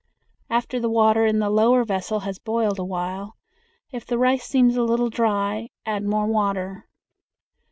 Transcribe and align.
After 0.49 0.79
the 0.79 0.89
water 0.89 1.27
in 1.27 1.37
the 1.37 1.49
lower 1.51 1.83
vessel 1.83 2.21
has 2.21 2.39
boiled 2.39 2.79
a 2.79 2.83
while, 2.83 3.37
if 3.91 4.03
the 4.03 4.17
rice 4.17 4.45
seems 4.45 4.75
a 4.75 4.81
little 4.81 5.11
dry, 5.11 5.69
add 5.85 6.03
more 6.03 6.25
water. 6.25 6.87